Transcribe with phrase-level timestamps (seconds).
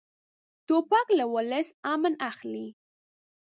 [0.67, 2.67] توپک له ولس امن اخلي.